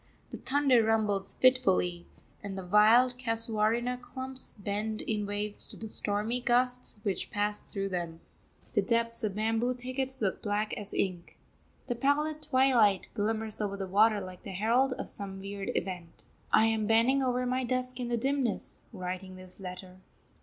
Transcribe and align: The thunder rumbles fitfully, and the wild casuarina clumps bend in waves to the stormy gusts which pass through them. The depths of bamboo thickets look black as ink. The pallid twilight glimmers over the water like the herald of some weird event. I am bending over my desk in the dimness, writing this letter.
The 0.31 0.39
thunder 0.39 0.81
rumbles 0.81 1.35
fitfully, 1.35 2.07
and 2.41 2.57
the 2.57 2.65
wild 2.65 3.19
casuarina 3.19 3.99
clumps 4.01 4.55
bend 4.57 5.01
in 5.03 5.27
waves 5.27 5.67
to 5.67 5.77
the 5.77 5.87
stormy 5.87 6.41
gusts 6.41 6.99
which 7.03 7.29
pass 7.29 7.59
through 7.59 7.89
them. 7.89 8.19
The 8.73 8.81
depths 8.81 9.23
of 9.23 9.35
bamboo 9.35 9.75
thickets 9.75 10.19
look 10.19 10.41
black 10.41 10.73
as 10.73 10.91
ink. 10.91 11.37
The 11.85 11.93
pallid 11.93 12.41
twilight 12.41 13.09
glimmers 13.13 13.61
over 13.61 13.77
the 13.77 13.85
water 13.85 14.19
like 14.19 14.41
the 14.41 14.53
herald 14.53 14.93
of 14.93 15.07
some 15.07 15.39
weird 15.39 15.69
event. 15.75 16.23
I 16.51 16.65
am 16.65 16.87
bending 16.87 17.21
over 17.21 17.45
my 17.45 17.63
desk 17.63 17.99
in 17.99 18.07
the 18.07 18.17
dimness, 18.17 18.79
writing 18.91 19.35
this 19.35 19.59
letter. 19.59 19.97